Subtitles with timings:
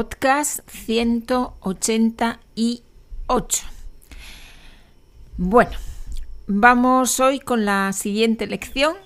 [0.00, 3.66] podcast 188.
[5.36, 5.72] Bueno,
[6.46, 8.96] vamos hoy con la siguiente lección,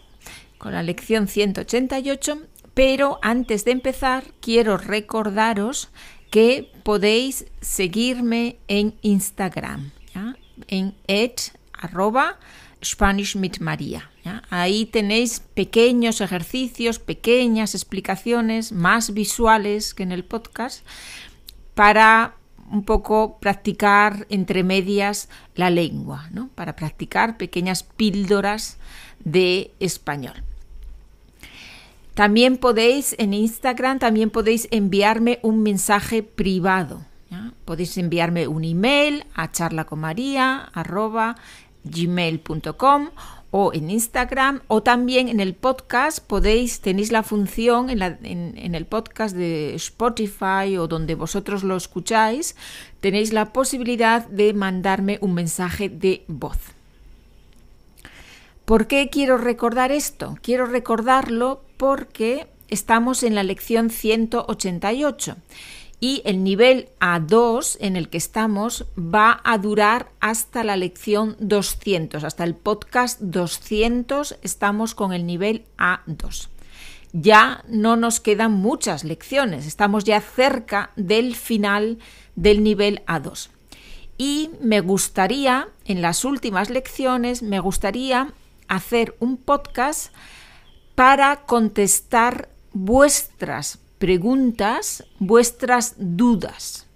[0.57, 2.43] con la lección 188,
[2.75, 5.89] pero antes de empezar quiero recordaros
[6.31, 9.91] que podéis seguirme en Instagram,
[10.69, 10.95] en
[11.73, 12.39] arroba,
[12.85, 13.37] Spanish.
[14.51, 20.87] Ahí tenéis pequeños ejercicios, pequeñas explicaciones más visuales que en el podcast
[21.75, 22.37] para
[22.71, 26.49] un poco practicar entre medias la lengua, ¿no?
[26.55, 28.79] para practicar pequeñas píldoras
[29.25, 30.43] de español.
[32.15, 37.05] También podéis en Instagram, también podéis enviarme un mensaje privado.
[37.65, 40.71] Podéis enviarme un email a charlacomaria
[41.85, 43.11] gmail.com
[43.57, 48.85] o en Instagram o también en el podcast podéis, tenéis la función en, en, el
[48.85, 52.57] podcast de Spotify o donde vosotros lo escucháis,
[52.99, 56.59] tenéis la posibilidad de mandarme un mensaje de voz.
[58.65, 60.37] ¿Por qué quiero recordar esto?
[60.43, 65.37] Quiero recordarlo porque estamos en la lección 188
[66.05, 72.25] y el nivel A2 en el que estamos va a durar hasta la lección 200,
[72.25, 76.49] hasta el podcast 200 estamos con el nivel A2.
[77.15, 81.99] Ya no nos quedan muchas lecciones, estamos ya cerca del final
[82.37, 83.49] del nivel A2.
[84.19, 88.35] Y me gustaría, en las últimas lecciones, me gustaría
[88.69, 90.13] hacer un podcast
[90.97, 96.87] para contestar vuestras preguntas, vuestras dudas.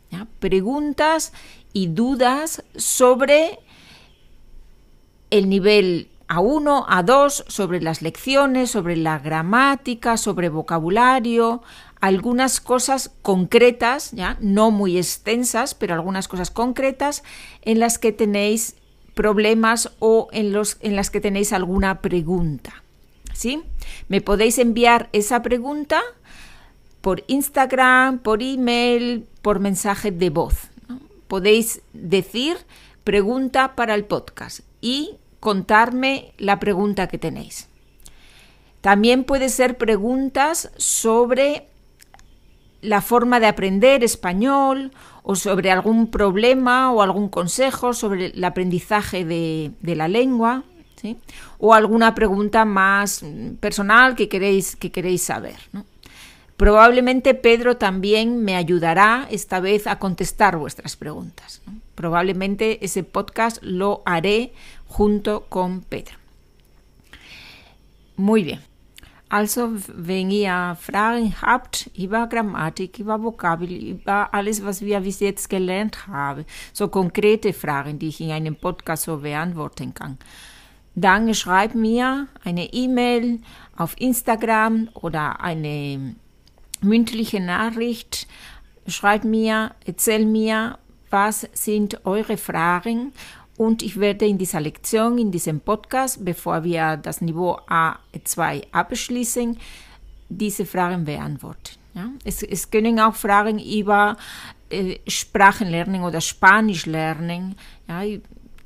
[0.40, 1.32] Preguntas
[1.72, 3.60] y dudas sobre
[5.30, 11.62] el nivel A1, A2, sobre las lecciones, sobre la gramática, sobre vocabulario,
[11.98, 14.36] algunas cosas concretas, ¿ya?
[14.42, 17.22] no muy extensas, pero algunas cosas concretas
[17.62, 18.76] en las que tenéis
[19.14, 22.82] problemas o en, los, en las que tenéis alguna pregunta.
[23.32, 23.62] ¿sí?
[24.08, 26.02] Me podéis enviar esa pregunta
[27.08, 30.68] por Instagram, por email, por mensaje de voz.
[31.26, 32.58] Podéis decir
[33.02, 37.70] pregunta para el podcast y contarme la pregunta que tenéis.
[38.82, 41.66] También puede ser preguntas sobre
[42.82, 44.92] la forma de aprender español
[45.22, 50.62] o sobre algún problema o algún consejo sobre el aprendizaje de, la lengua.
[51.58, 53.24] O alguna pregunta más
[53.60, 55.56] personal que queréis, que queréis saber.
[56.58, 61.62] Probablemente Pedro también me ayudará esta vez a contestar vuestras preguntas.
[61.94, 64.52] Probablemente ese podcast lo haré
[64.88, 66.16] junto con Pedro.
[68.16, 68.60] Muy bien.
[69.28, 75.48] Also, wenn ihr Fragen habt über Grammatik, über Vokabel, über alles, was wir bis jetzt
[75.48, 80.18] gelernt haben, so konkrete Fragen, die ich in einem Podcast so beantworten kann,
[80.96, 83.38] dann schreibt mir eine E-Mail
[83.76, 86.16] auf Instagram oder eine
[86.82, 88.26] mündliche Nachricht.
[88.86, 90.78] Schreibt mir, erzähl mir,
[91.10, 93.12] was sind eure Fragen
[93.56, 99.58] und ich werde in dieser Lektion, in diesem Podcast, bevor wir das Niveau A2 abschließen,
[100.28, 101.76] diese Fragen beantworten.
[101.94, 102.10] Ja?
[102.24, 104.16] Es, es können auch Fragen über
[104.70, 107.56] äh, Sprachenlernen oder Spanisch lernen.
[107.88, 108.02] Ja?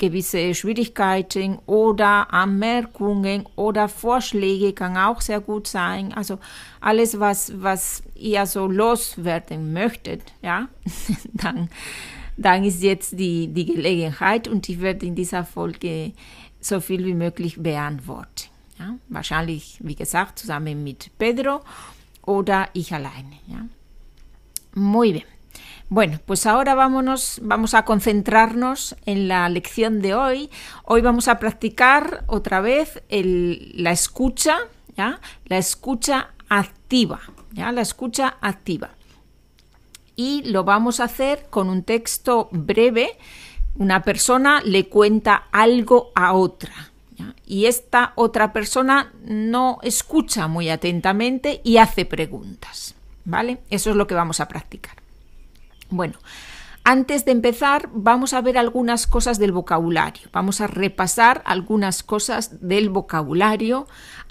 [0.02, 6.12] Gewisse Schwierigkeiten oder Anmerkungen oder Vorschläge kann auch sehr gut sein.
[6.12, 6.40] Also
[6.80, 10.66] alles, was, was ihr so loswerden möchtet, ja,
[11.34, 11.68] dann,
[12.36, 16.12] dann ist jetzt die, die Gelegenheit und ich werde in dieser Folge
[16.60, 18.50] so viel wie möglich beantworten.
[18.80, 18.96] Ja.
[19.08, 21.60] Wahrscheinlich, wie gesagt, zusammen mit Pedro
[22.26, 23.38] oder ich alleine.
[23.46, 23.64] Ja.
[24.74, 25.32] Muy bien.
[25.92, 30.48] Bueno, pues ahora vamos a concentrarnos en la lección de hoy.
[30.84, 34.56] Hoy vamos a practicar otra vez la escucha,
[34.96, 35.20] ¿ya?
[35.44, 37.20] La escucha activa.
[37.54, 38.92] La escucha activa.
[40.16, 43.18] Y lo vamos a hacer con un texto breve.
[43.76, 46.90] Una persona le cuenta algo a otra.
[47.44, 52.94] Y esta otra persona no escucha muy atentamente y hace preguntas.
[53.26, 53.58] ¿Vale?
[53.68, 55.01] Eso es lo que vamos a practicar.
[55.92, 56.18] Bueno,
[56.84, 60.30] antes de empezar, vamos a ver algunas cosas del vocabulario.
[60.32, 63.86] Vamos a repasar algunas cosas del vocabulario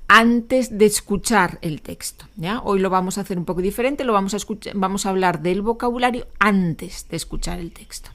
[0.08, 2.26] antes de escuchar el texto.
[2.64, 5.44] Hoy lo vamos a hacer un poco diferente, lo vamos a, escuchar, vamos a hablar
[5.44, 8.10] del vocabulario antes de escuchar el texto.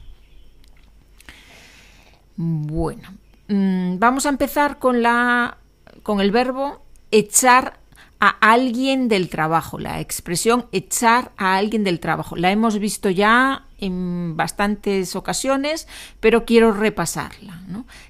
[2.35, 3.09] Bueno,
[3.47, 5.57] mm, vamos a empezar con, la,
[6.03, 7.79] con el verbo echar
[8.19, 12.35] a alguien del trabajo, la expresión echar a alguien del trabajo.
[12.35, 15.87] La hemos visto ya en bastantes ocasiones,
[16.19, 17.61] pero quiero repasarla.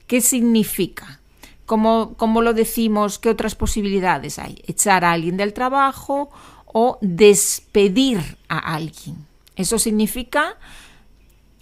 [0.08, 1.20] ¿Qué significa?
[1.66, 3.20] ¿Cómo, ¿Cómo, lo decimos?
[3.20, 4.64] ¿Qué otras posibilidades hay?
[4.66, 6.30] Echar a alguien del trabajo
[6.66, 9.26] o despedir a alguien.
[9.58, 10.56] Eso significa,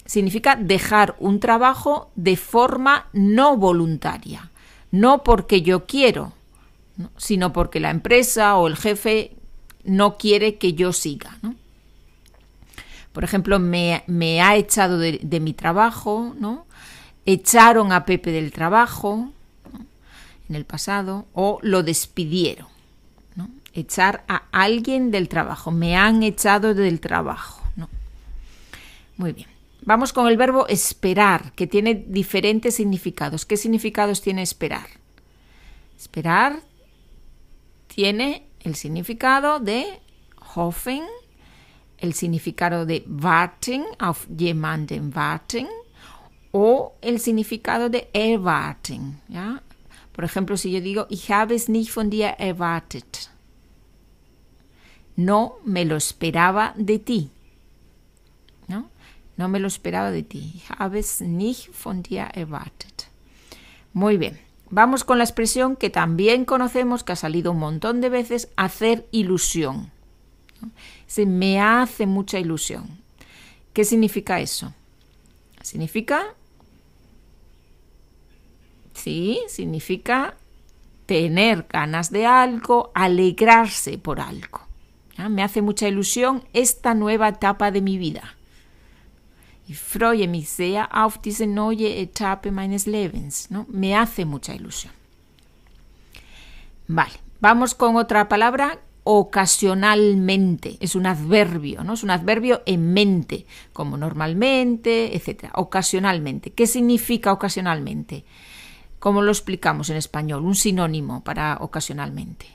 [0.05, 4.51] significa dejar un trabajo de forma no voluntaria,
[4.91, 6.33] no porque yo quiero,
[7.17, 9.35] sino porque la empresa o el jefe
[9.83, 11.37] no quiere que yo siga.
[13.13, 16.65] Por ejemplo, me, ha echado de, mi trabajo, ¿no?
[17.25, 19.31] echaron a Pepe del trabajo
[20.49, 22.67] en el pasado o lo despidieron.
[23.73, 25.69] Echar a alguien del trabajo.
[25.69, 27.61] Me han echado del trabajo.
[27.75, 27.89] ¿no?
[29.17, 29.49] Muy bien.
[29.81, 33.45] Vamos con el verbo esperar, que tiene diferentes significados.
[33.45, 34.87] ¿Qué significados tiene esperar?
[35.97, 36.61] Esperar
[37.95, 40.01] tiene el significado de
[40.53, 41.03] hoffen,
[41.97, 45.67] el significado de warten, auf jemanden warten,
[46.51, 49.21] o el significado de erwarten.
[49.29, 49.63] ¿ya?
[50.11, 53.29] Por ejemplo, si yo digo, ich habe es nicht von dir erwartet.
[55.15, 57.31] No me lo esperaba de ti.
[58.67, 58.89] ¿No?
[59.37, 60.51] No me lo esperaba de ti.
[60.55, 63.07] Ich habe es nicht von dir erwartet.
[63.93, 64.44] Muy bien.
[64.69, 69.07] Vamos con la expresión que también conocemos, que ha salido un montón de veces, hacer
[69.11, 69.91] ilusión.
[71.07, 72.99] Se me hace mucha ilusión.
[73.73, 74.73] ¿Qué significa eso?
[75.61, 76.23] Significa,
[78.93, 80.35] sí, significa
[81.05, 84.61] tener ganas de algo, alegrarse por algo.
[85.29, 88.34] Me hace mucha ilusión esta nueva etapa de mi vida.
[89.67, 93.49] Ich freue mich sehr auf diese neue Etappe meines Lebens.
[93.49, 93.65] ¿no?
[93.69, 94.93] Me hace mucha ilusión.
[96.87, 100.77] Vale, vamos con otra palabra, ocasionalmente.
[100.79, 101.93] Es un adverbio, ¿no?
[101.93, 105.51] Es un adverbio en mente, como normalmente, etc.
[105.53, 106.51] Ocasionalmente.
[106.51, 108.23] ¿Qué significa ocasionalmente?
[108.99, 110.43] ¿Cómo lo explicamos en español?
[110.43, 112.54] Un sinónimo para ocasionalmente.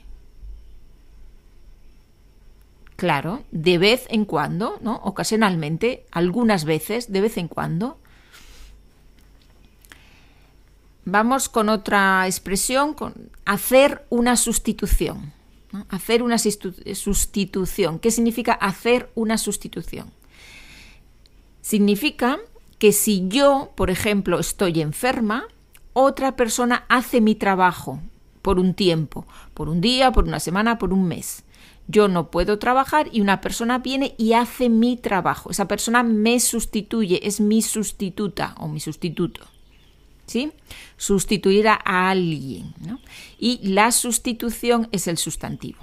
[3.01, 4.97] Claro, de vez en cuando, ¿no?
[4.97, 7.97] Ocasionalmente, algunas veces, de vez en cuando.
[11.07, 13.15] Vamos con otra expresión, con
[13.47, 15.33] hacer una sustitución.
[15.89, 18.01] Hacer una sustitución.
[18.01, 20.11] ¿Qué significa hacer una sustitución?
[21.63, 22.39] Significa
[22.79, 25.47] que si yo, por ejemplo, estoy enferma,
[25.95, 27.99] otra persona hace mi trabajo
[28.43, 31.45] por un tiempo, por un día, por una semana, por un mes
[31.91, 35.51] yo no puedo trabajar y una persona viene y hace mi trabajo.
[35.51, 39.41] Esa persona me sustituye, es mi sustituta o mi sustituto.
[40.27, 40.53] ¿Sí?
[40.97, 41.75] Sustituir a
[42.11, 42.73] alguien.
[43.39, 45.81] Y la sustitución es el sustantivo.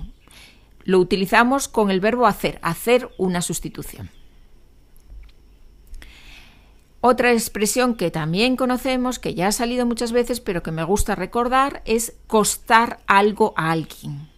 [0.86, 4.10] Lo utilizamos con el verbo hacer, hacer una sustitución.
[7.01, 11.13] Otra expresión que también conocemos, que ya ha salido muchas veces, pero que me gusta
[11.15, 14.30] recordar, es costar algo a alguien.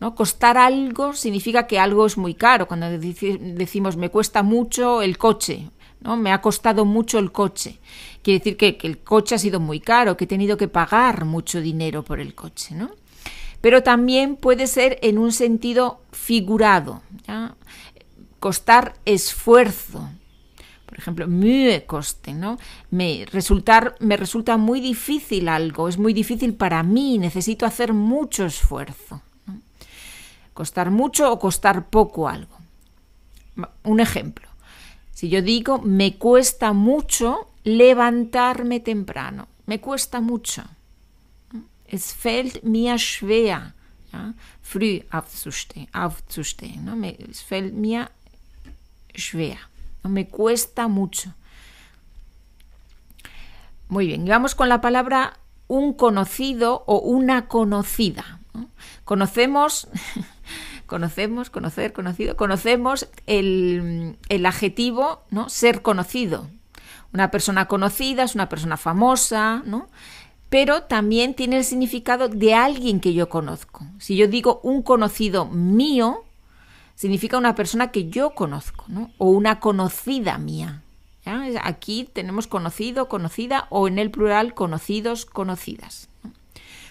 [0.00, 0.14] ¿No?
[0.14, 2.68] Costar algo significa que algo es muy caro.
[2.68, 5.70] Cuando decimos me cuesta mucho el coche,
[6.00, 6.16] ¿no?
[6.16, 7.78] me ha costado mucho el coche.
[8.22, 11.60] Quiere decir que, el coche ha sido muy caro, que he tenido que pagar mucho
[11.60, 12.74] dinero por el coche.
[12.74, 12.90] ¿no?
[13.60, 17.02] Pero también puede ser en un sentido figurado.
[18.40, 20.10] Costar esfuerzo.
[20.86, 22.58] Por ejemplo, Mühe coste, ¿no?
[22.90, 28.46] Me, resultar, me resulta muy difícil algo, es muy difícil para mí, necesito hacer mucho
[28.46, 29.20] esfuerzo.
[30.56, 32.56] Costar mucho o costar poco algo.
[33.84, 34.48] Un ejemplo.
[35.12, 39.48] Si yo digo, me cuesta mucho levantarme temprano.
[39.66, 40.62] Me cuesta mucho.
[41.84, 43.74] Es fällt mir schwer,
[44.62, 45.88] früh aufzustehen.
[45.92, 46.96] aufzustehen ¿no?
[47.04, 48.10] es fällt mir
[49.14, 49.58] schwer.
[50.02, 50.08] ¿no?
[50.08, 51.34] Me cuesta mucho.
[53.88, 58.40] Muy bien, y vamos con la palabra un conocido o una conocida.
[59.04, 59.88] Conocemos
[60.86, 65.48] conocemos, conocer, conocido, conocemos el, adjetivo, ¿no?
[65.48, 66.48] Ser conocido.
[67.12, 69.88] Una persona conocida es una persona famosa, ¿no?
[70.48, 73.84] Pero también tiene el significado de alguien que yo conozco.
[73.98, 76.24] Si yo digo un conocido mío,
[76.94, 79.10] significa una persona que yo conozco, ¿no?
[79.18, 80.82] O una conocida mía.
[81.62, 86.08] Aquí tenemos conocido, conocida, o en el plural conocidos, conocidas.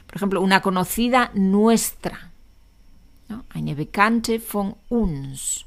[0.05, 2.31] Por ejemplo, una conocida nuestra.
[3.50, 5.65] Eine Bekannte von uns.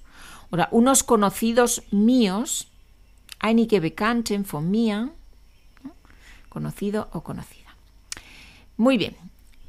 [0.71, 2.69] Unos conocidos míos,
[3.39, 5.11] einige Bekannten von mir,
[6.49, 7.77] conocido o conocida.
[8.77, 9.17] Muy bien.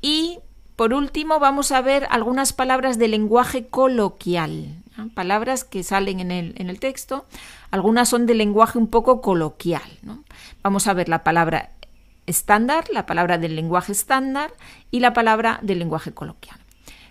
[0.01, 0.39] Y
[0.79, 4.81] por último, vamos a ver algunas palabras de lenguaje coloquial,
[5.13, 7.25] palabras que salen en el, en el, texto.
[7.69, 9.81] Algunas son de lenguaje un poco coloquial.
[10.63, 11.71] Vamos a ver la palabra
[12.27, 14.53] estándar, la palabra del lenguaje estándar
[14.89, 16.58] y la palabra del lenguaje coloquial.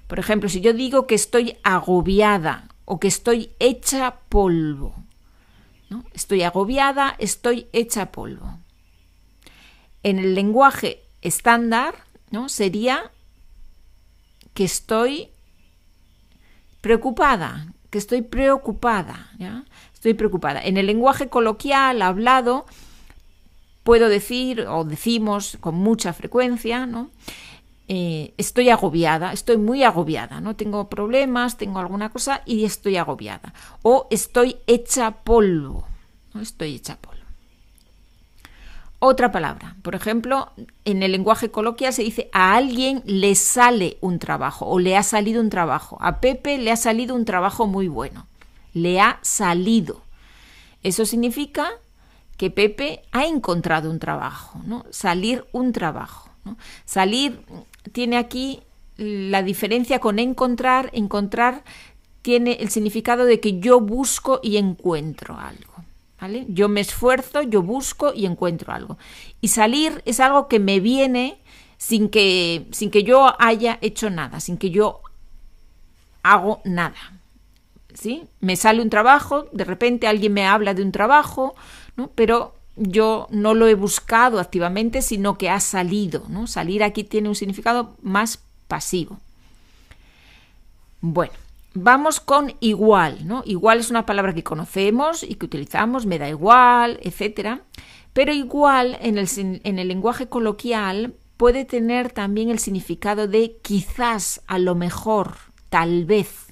[0.09, 4.95] Por ejemplo, si yo digo que estoy agobiada o que estoy hecha polvo.
[5.91, 6.05] ¿no?
[6.15, 8.59] Estoy agobiada, estoy hecha polvo.
[10.03, 11.95] En el lenguaje estándar
[12.31, 12.49] ¿no?
[12.49, 13.13] sería
[14.55, 15.29] que estoy
[16.81, 19.31] preocupada, que estoy preocupada.
[19.39, 19.67] ¿ya?
[19.93, 20.63] Estoy preocupada.
[20.63, 22.65] En el lenguaje coloquial, hablado,
[23.83, 27.11] puedo decir o decimos con mucha frecuencia, ¿no?
[27.91, 30.55] Eh, estoy agobiada, estoy muy agobiada, ¿no?
[30.55, 33.55] Tengo problemas, tengo alguna cosa y estoy agobiada.
[33.83, 35.87] O estoy hecha polvo,
[36.35, 36.43] ¿no?
[36.43, 37.19] Estoy hecha polvo.
[39.01, 40.51] Otra palabra, por ejemplo,
[40.85, 45.03] en el lenguaje coloquial se dice a alguien le sale un trabajo o le ha
[45.03, 45.97] salido un trabajo.
[46.01, 48.27] A Pepe le ha salido un trabajo muy bueno.
[48.75, 50.03] Le ha salido.
[50.83, 51.71] Eso significa
[52.37, 54.85] que Pepe ha encontrado un trabajo, ¿no?
[54.91, 56.29] Salir un trabajo.
[56.85, 57.45] Salir
[57.93, 58.61] tiene aquí
[58.97, 60.91] la diferencia con encontrar.
[60.93, 61.65] Encontrar
[62.23, 65.75] tiene el significado de que yo busco y encuentro algo.
[66.21, 66.47] ¿vale?
[66.49, 68.99] Yo me esfuerzo, yo busco y encuentro algo.
[69.41, 71.39] Y salir es algo que me viene
[71.77, 75.01] sin que, sin que yo haya hecho nada, sin que yo
[76.23, 76.97] hago nada.
[77.95, 78.25] ¿Sí?
[78.41, 81.55] Me sale un trabajo, de repente alguien me habla de un trabajo,
[81.97, 82.11] ¿no?
[82.15, 86.25] pero yo no lo he buscado activamente, sino que ha salido.
[86.29, 86.47] ¿no?
[86.47, 89.19] Salir aquí tiene un significado más pasivo.
[91.01, 91.33] Bueno,
[91.75, 93.27] vamos con igual.
[93.27, 93.43] ¿no?
[93.45, 97.61] Igual es una palabra que conocemos y que utilizamos, me da igual, etc.
[98.13, 104.43] Pero igual en el, en el lenguaje coloquial puede tener también el significado de quizás,
[104.47, 105.37] a lo mejor,
[105.71, 106.48] tal vez.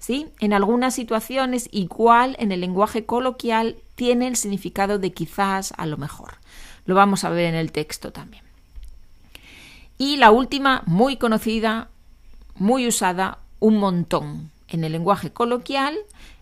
[0.00, 0.28] ¿Sí?
[0.40, 5.96] En algunas situaciones, igual en el lenguaje coloquial tiene el significado de quizás, a lo
[5.96, 6.34] mejor.
[6.86, 8.44] Lo vamos a ver en el texto también.
[9.98, 11.88] Y la última, muy conocida,
[12.54, 14.50] muy usada, un montón.
[14.68, 15.98] En el lenguaje coloquial,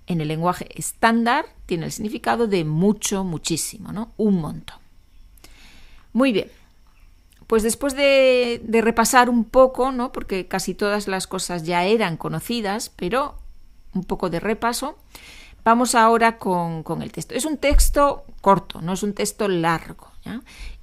[0.06, 4.12] en el lenguaje estándar, tiene el significado de mucho, muchísimo, ¿no?
[4.18, 4.78] Un montón.
[6.12, 6.50] Muy bien.
[7.46, 10.12] Pues después de, de, repasar un poco, ¿no?
[10.12, 13.36] Porque casi todas las cosas ya eran conocidas, pero
[13.96, 14.96] un poco de repaso,
[15.66, 17.34] Vamos ahora con, el texto.
[17.34, 20.12] Es un texto corto, no es un texto largo.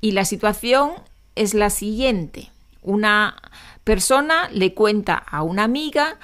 [0.02, 0.92] Y la situación
[1.36, 2.52] es la siguiente.
[2.82, 3.38] Una
[3.86, 6.18] persona le cuenta a una amiga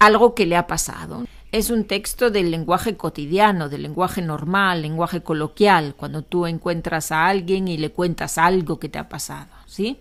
[0.00, 1.24] algo que le ha pasado.
[1.52, 7.28] Es un texto del lenguaje cotidiano, del lenguaje normal, lenguaje coloquial, cuando tú encuentras a
[7.28, 10.00] alguien y le cuentas algo que te ha pasado, ¿sí?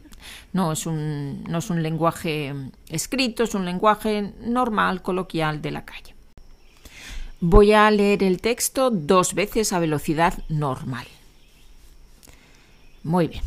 [0.51, 2.55] No es un, no es un lenguaje
[2.87, 6.15] escrito, es un lenguaje normal, coloquial de la calle.
[7.41, 11.07] Voy a leer el texto dos veces a velocidad normal.
[13.03, 13.43] Muy bien.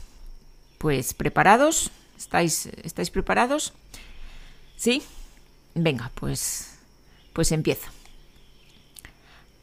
[0.78, 1.90] Pues preparados.
[2.16, 3.72] ¿Estáis, ¿estáis preparados?
[4.76, 5.02] ¿Sí?
[5.74, 6.78] Venga, pues,
[7.32, 7.88] pues empiezo.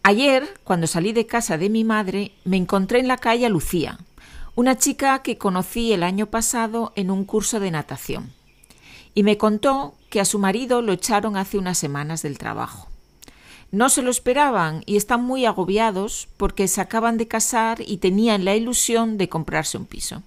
[0.03, 3.99] Ayer, cuando salí de casa de mi madre, me encontré en la calle a Lucía,
[4.55, 8.33] una chica que conocí el año pasado en un curso de natación,
[9.13, 12.88] y me contó que a su marido lo echaron hace unas semanas del trabajo.
[13.71, 18.43] No se lo esperaban y están muy agobiados porque se acaban de casar y tenían
[18.43, 20.23] la ilusión de comprarse un piso.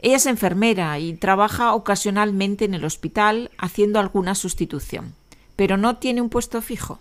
[0.00, 5.14] Ella es enfermera y trabaja ocasionalmente en el hospital haciendo alguna sustitución,
[5.54, 6.98] pero no tiene un puesto fijo.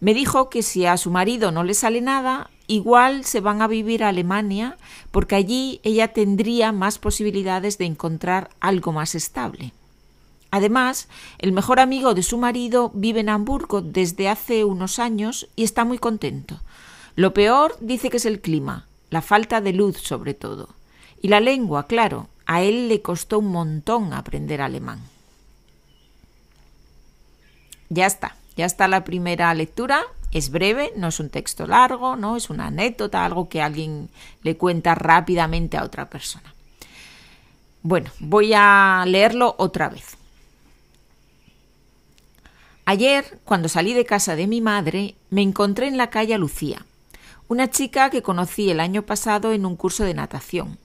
[0.00, 3.66] Me dijo que si a su marido no le sale nada, igual se van a
[3.66, 4.76] vivir a Alemania
[5.10, 9.72] porque allí ella tendría más posibilidades de encontrar algo más estable.
[10.50, 15.64] Además, el mejor amigo de su marido vive en Hamburgo desde hace unos años y
[15.64, 16.60] está muy contento.
[17.16, 20.70] Lo peor dice que es el clima, la falta de luz sobre todo.
[21.20, 25.00] Y la lengua, claro, a él le costó un montón aprender alemán.
[27.90, 30.02] Ya está, ya está la primera lectura.
[30.30, 34.10] Es breve, no es un texto largo, no es una anécdota, algo que alguien
[34.42, 36.54] le cuenta rápidamente a otra persona.
[37.82, 40.17] Bueno, voy a leerlo otra vez.
[42.90, 46.86] Ayer, cuando salí de casa de mi madre, me encontré en la calle a Lucía,
[47.46, 50.78] una chica que conocí el año pasado en un curso de natación,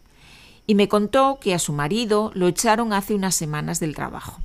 [0.68, 4.42] y me contó que a su marido lo echaron hace unas semanas del trabajo.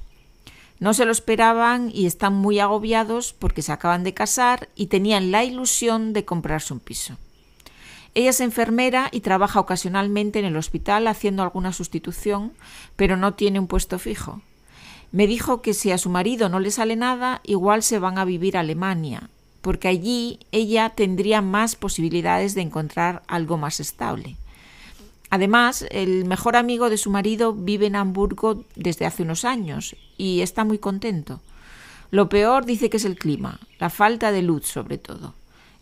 [0.79, 5.33] No se lo esperaban y están muy agobiados porque se acaban de casar y tenían
[5.33, 7.17] la ilusión de comprarse un piso.
[8.15, 12.53] Ella es enfermera y trabaja ocasionalmente en el hospital haciendo alguna sustitución,
[12.95, 14.43] pero no tiene un puesto fijo.
[15.11, 18.25] Me dijo que si a su marido no le sale nada, igual se van a
[18.25, 19.31] vivir a Alemania,
[19.63, 24.37] porque allí ella tendría más posibilidades de encontrar algo más estable.
[25.31, 30.41] Además, el mejor amigo de su marido vive en Hamburgo desde hace unos años y
[30.41, 31.41] está muy contento.
[32.11, 35.35] Lo peor dice que es el clima, la falta de luz sobre todo.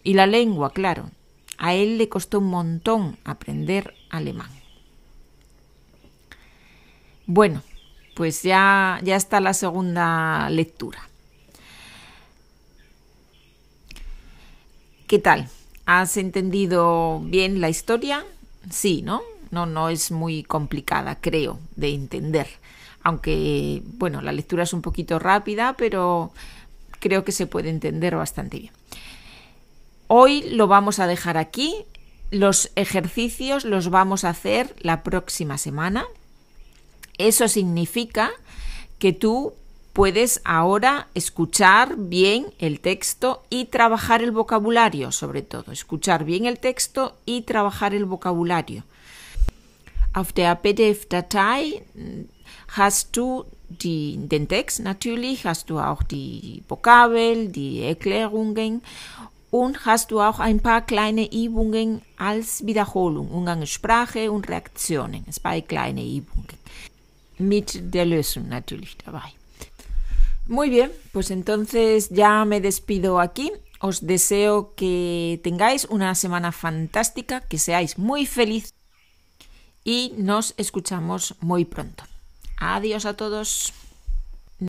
[0.02, 1.10] Y la lengua, claro.
[1.58, 4.50] A él le costó un montón aprender alemán.
[7.26, 7.62] Bueno,
[8.16, 11.06] pues ya, ya está la segunda lectura.
[15.06, 15.50] ¿Qué tal?
[15.84, 18.24] ¿Has entendido bien la historia?
[18.70, 19.20] Sí, ¿no?
[19.50, 22.48] No, no es muy complicada, creo, de entender.
[23.02, 26.32] Aunque, bueno, la lectura es un poquito rápida, pero
[26.98, 28.72] creo que se puede entender bastante bien.
[30.06, 31.84] Hoy lo vamos a dejar aquí.
[32.30, 36.06] Los ejercicios los vamos a hacer la próxima semana.
[37.18, 38.30] Eso significa
[38.98, 39.52] que tú
[39.92, 45.72] puedes ahora escuchar bien el texto y trabajar el vocabulario, sobre todo.
[45.72, 48.84] Escuchar bien el texto y trabajar el vocabulario.
[50.12, 52.28] Auf der PDF-Datei hm,
[52.76, 58.82] hast du die, den Text natürlich, hast du auch die Vokabel, die Erklärungen
[59.50, 66.02] und hast du auch ein paar kleine Übungen als Wiederholung, Umgangssprache und Reaktionen, zwei kleine
[66.02, 66.56] Übungen.
[70.46, 73.52] Muy bien, pues entonces ya me despido aquí.
[73.80, 78.74] Os deseo que tengáis una semana fantástica, que seáis muy felices
[79.84, 82.04] y nos escuchamos muy pronto.
[82.58, 83.72] Adiós a todos.